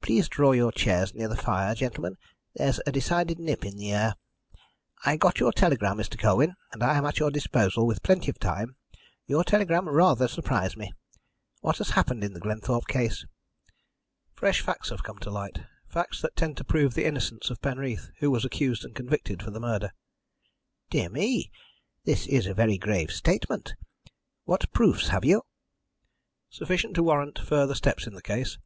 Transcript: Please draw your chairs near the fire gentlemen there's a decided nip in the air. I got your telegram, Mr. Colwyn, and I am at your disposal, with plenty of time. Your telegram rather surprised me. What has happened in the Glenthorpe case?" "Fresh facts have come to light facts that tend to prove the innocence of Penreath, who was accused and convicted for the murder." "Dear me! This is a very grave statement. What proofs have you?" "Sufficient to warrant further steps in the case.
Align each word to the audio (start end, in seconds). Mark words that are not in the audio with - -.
Please 0.00 0.26
draw 0.26 0.52
your 0.52 0.72
chairs 0.72 1.14
near 1.14 1.28
the 1.28 1.36
fire 1.36 1.74
gentlemen 1.74 2.16
there's 2.54 2.80
a 2.86 2.92
decided 2.92 3.38
nip 3.38 3.62
in 3.62 3.76
the 3.76 3.92
air. 3.92 4.14
I 5.04 5.18
got 5.18 5.38
your 5.38 5.52
telegram, 5.52 5.98
Mr. 5.98 6.18
Colwyn, 6.18 6.54
and 6.72 6.82
I 6.82 6.96
am 6.96 7.04
at 7.04 7.18
your 7.18 7.30
disposal, 7.30 7.86
with 7.86 8.02
plenty 8.02 8.30
of 8.30 8.38
time. 8.38 8.76
Your 9.26 9.44
telegram 9.44 9.86
rather 9.86 10.28
surprised 10.28 10.78
me. 10.78 10.94
What 11.60 11.76
has 11.76 11.90
happened 11.90 12.24
in 12.24 12.32
the 12.32 12.40
Glenthorpe 12.40 12.88
case?" 12.88 13.26
"Fresh 14.34 14.62
facts 14.62 14.88
have 14.88 15.02
come 15.02 15.18
to 15.18 15.30
light 15.30 15.58
facts 15.86 16.22
that 16.22 16.36
tend 16.36 16.56
to 16.56 16.64
prove 16.64 16.94
the 16.94 17.04
innocence 17.04 17.50
of 17.50 17.60
Penreath, 17.60 18.10
who 18.20 18.30
was 18.30 18.46
accused 18.46 18.82
and 18.82 18.96
convicted 18.96 19.42
for 19.42 19.50
the 19.50 19.60
murder." 19.60 19.92
"Dear 20.88 21.10
me! 21.10 21.50
This 22.06 22.26
is 22.26 22.46
a 22.46 22.54
very 22.54 22.78
grave 22.78 23.12
statement. 23.12 23.74
What 24.44 24.72
proofs 24.72 25.08
have 25.08 25.22
you?" 25.26 25.42
"Sufficient 26.48 26.94
to 26.94 27.02
warrant 27.02 27.38
further 27.38 27.74
steps 27.74 28.06
in 28.06 28.14
the 28.14 28.22
case. 28.22 28.56